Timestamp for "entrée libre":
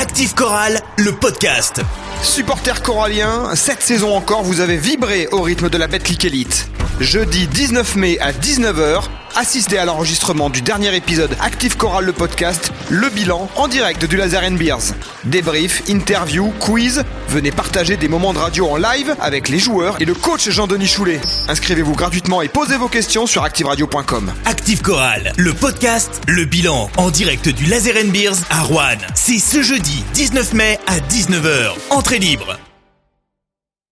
31.90-32.58